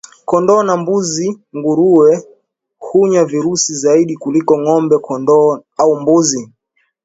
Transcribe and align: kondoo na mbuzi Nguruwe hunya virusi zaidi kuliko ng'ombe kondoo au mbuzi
kondoo 0.29 0.61
na 0.67 0.73
mbuzi 0.81 1.27
Nguruwe 1.57 2.25
hunya 2.85 3.21
virusi 3.31 3.71
zaidi 3.81 4.15
kuliko 4.21 4.53
ng'ombe 4.61 4.95
kondoo 5.05 5.51
au 5.81 5.93
mbuzi 6.01 6.41